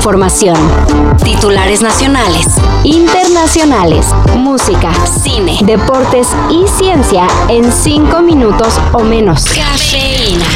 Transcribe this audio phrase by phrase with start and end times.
[0.00, 0.56] información.
[1.22, 2.46] Titulares nacionales,
[2.84, 4.90] internacionales, música,
[5.22, 9.44] cine, deportes y ciencia en cinco minutos o menos.
[9.44, 10.46] Cafeína.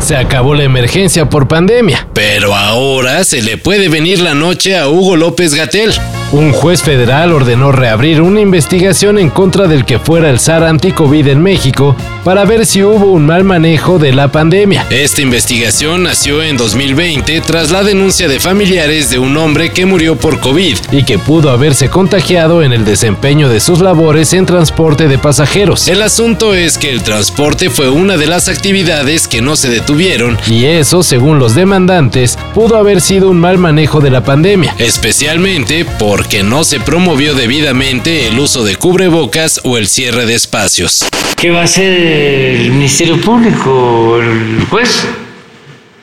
[0.00, 4.88] Se acabó la emergencia por pandemia, pero ahora se le puede venir la noche a
[4.88, 5.94] Hugo López Gatel.
[6.34, 11.28] Un juez federal ordenó reabrir una investigación en contra del que fuera el SAR anti-COVID
[11.28, 11.94] en México
[12.24, 14.84] para ver si hubo un mal manejo de la pandemia.
[14.90, 20.16] Esta investigación nació en 2020 tras la denuncia de familiares de un hombre que murió
[20.16, 25.06] por COVID y que pudo haberse contagiado en el desempeño de sus labores en transporte
[25.06, 25.86] de pasajeros.
[25.86, 30.36] El asunto es que el transporte fue una de las actividades que no se detuvieron
[30.48, 35.84] y eso, según los demandantes, pudo haber sido un mal manejo de la pandemia, especialmente
[35.84, 41.04] por que no se promovió debidamente el uso de cubrebocas o el cierre de espacios.
[41.36, 45.04] ¿Qué va a hacer el Ministerio Público, el juez?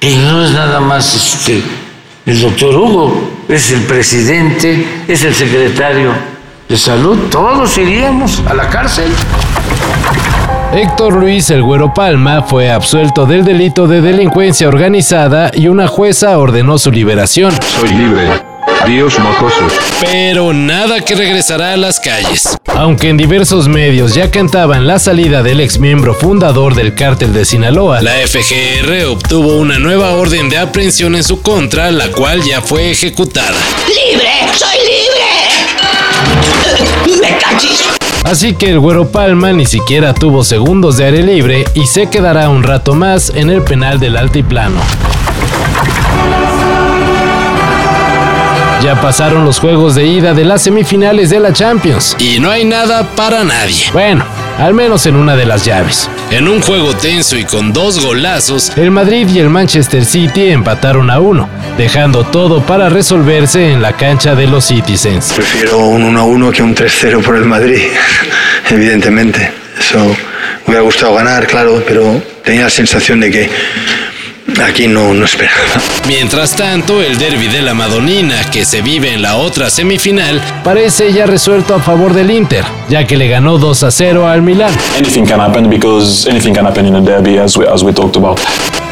[0.00, 1.62] Y no es nada más este,
[2.26, 6.12] el doctor Hugo, es el presidente, es el secretario
[6.68, 9.10] de salud, todos iríamos a la cárcel.
[10.72, 16.38] Héctor Luis El Güero Palma fue absuelto del delito de delincuencia organizada y una jueza
[16.38, 17.52] ordenó su liberación.
[17.62, 18.45] Soy libre.
[18.84, 19.72] Dios mocosos.
[20.00, 22.56] Pero nada que regresará a las calles.
[22.66, 27.44] Aunque en diversos medios ya cantaban la salida del ex miembro fundador del cártel de
[27.44, 32.60] Sinaloa, la FGR obtuvo una nueva orden de aprehensión en su contra, la cual ya
[32.60, 33.56] fue ejecutada.
[33.88, 34.30] ¡Libre!
[34.56, 34.78] ¡Soy
[37.08, 37.20] libre!
[37.20, 37.82] ¡Me cachis!
[38.24, 42.48] Así que el Güero Palma ni siquiera tuvo segundos de aire libre y se quedará
[42.48, 44.80] un rato más en el penal del Altiplano.
[48.86, 52.64] Ya pasaron los juegos de ida de las semifinales de la Champions y no hay
[52.64, 53.86] nada para nadie.
[53.92, 54.24] Bueno,
[54.58, 56.08] al menos en una de las llaves.
[56.30, 61.10] En un juego tenso y con dos golazos, el Madrid y el Manchester City empataron
[61.10, 65.32] a uno, dejando todo para resolverse en la cancha de los Citizens.
[65.32, 67.82] Prefiero un 1-1 que un 3-0 por el Madrid,
[68.70, 69.50] evidentemente.
[69.80, 70.14] Eso me
[70.68, 73.50] hubiera gustado ganar, claro, pero tenía la sensación de que
[74.64, 75.56] aquí no, no esperaba.
[76.06, 81.12] Mientras tanto, el derby de la Madonina, que se vive en la otra semifinal, parece
[81.12, 84.72] ya resuelto a favor del Inter, ya que le ganó 2 a 0 al Milán.
[84.98, 88.16] anything can happen because anything can happen in a derby as we, as we talked
[88.16, 88.38] about.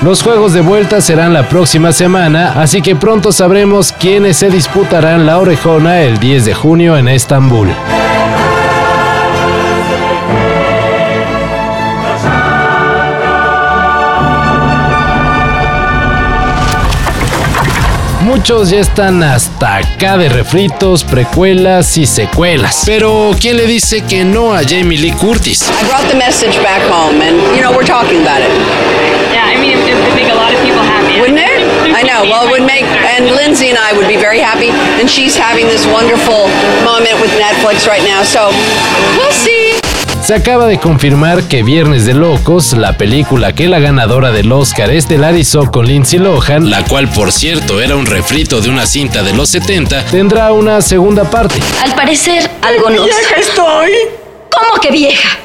[0.02, 5.24] Los juegos de vuelta serán la próxima semana, así que pronto sabremos quiénes se disputarán
[5.24, 7.68] la orejona el 10 de junio en Estambul.
[18.24, 22.82] Muchos ya están hasta acá de refritos, precuelas y secuelas.
[22.86, 25.68] Pero, ¿quién le dice que no a Jamie Lee Curtis?
[25.70, 28.48] I brought the message back home, and you know we're talking about it,
[29.30, 31.20] Yeah, I mean, it, it would make a lot of people happy.
[31.20, 31.94] wouldn't it?
[31.94, 32.24] I know.
[32.24, 35.66] Well, it would make, and Lindsay and I would be very happy, and she's having
[35.66, 36.48] this wonderful
[36.82, 38.22] moment with Netflix right now.
[38.22, 38.48] So
[39.20, 39.83] we'll see.
[40.24, 44.90] Se acaba de confirmar que Viernes de Locos, la película que la ganadora del Oscar
[44.90, 49.34] estelarizó con Lindsay Lohan, la cual por cierto era un refrito de una cinta de
[49.34, 51.56] los 70, tendrá una segunda parte.
[51.82, 53.04] Al parecer, algo nos...
[53.04, 53.90] ¡Vieja estoy!
[54.50, 55.38] ¿Cómo que vieja?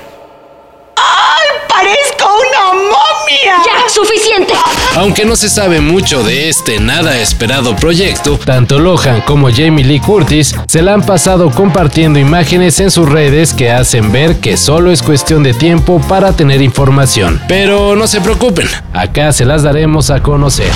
[0.96, 3.58] ¡Ay, parezco una momia!
[3.66, 4.54] ¡Ya, suficiente!
[4.96, 10.00] Aunque no se sabe mucho de este nada esperado proyecto, tanto Lohan como Jamie Lee
[10.00, 14.92] Curtis se la han pasado compartiendo imágenes en sus redes que hacen ver que solo
[14.92, 17.40] es cuestión de tiempo para tener información.
[17.48, 20.72] Pero no se preocupen, acá se las daremos a conocer.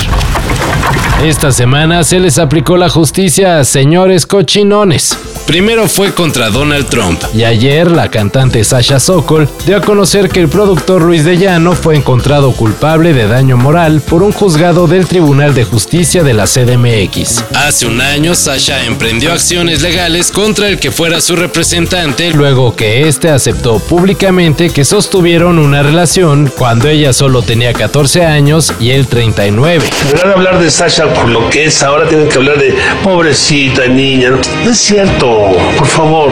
[1.24, 5.18] Esta semana se les aplicó la justicia a señores cochinones.
[5.46, 10.40] Primero fue contra Donald Trump y ayer la cantante Sasha Sokol dio a conocer que
[10.40, 15.06] el productor Luis de Llano fue encontrado culpable de daño moral por un juzgado del
[15.06, 17.44] Tribunal de Justicia de la CDMX.
[17.56, 23.08] Hace un año Sasha emprendió acciones legales contra el que fuera su representante luego que
[23.10, 29.08] éste aceptó públicamente que sostuvieron una relación cuando ella solo tenía 14 años y él
[29.08, 29.84] 39.
[30.08, 32.74] Deberán hablar de Sasha por lo que es, ahora tienen que hablar de
[33.04, 34.30] pobrecita niña.
[34.30, 35.33] No, No es cierto,
[35.78, 36.32] por favor.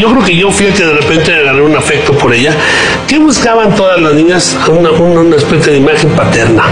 [0.00, 2.54] Yo creo que yo fui el que de repente agarré un afecto por ella.
[3.06, 4.56] ¿Qué buscaban todas las niñas?
[4.68, 6.64] Una, una, una especie de imagen paterna.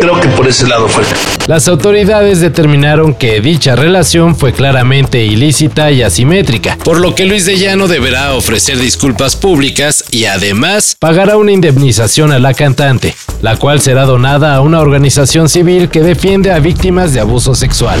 [0.00, 1.04] Creo que por ese lado fue.
[1.46, 7.46] Las autoridades determinaron que dicha relación fue claramente ilícita y asimétrica, por lo que Luis
[7.46, 13.56] de Llano deberá ofrecer disculpas públicas y además pagará una indemnización a la cantante, la
[13.56, 18.00] cual será donada a una organización civil que defiende a víctimas de abuso sexual.